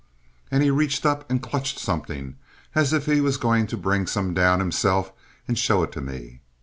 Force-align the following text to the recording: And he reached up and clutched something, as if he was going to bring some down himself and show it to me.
And 0.49 0.63
he 0.63 0.71
reached 0.71 1.05
up 1.05 1.29
and 1.29 1.43
clutched 1.43 1.77
something, 1.77 2.35
as 2.73 2.91
if 2.91 3.05
he 3.05 3.21
was 3.21 3.37
going 3.37 3.67
to 3.67 3.77
bring 3.77 4.07
some 4.07 4.33
down 4.33 4.57
himself 4.59 5.13
and 5.47 5.55
show 5.55 5.83
it 5.83 5.91
to 5.91 6.01
me. 6.01 6.41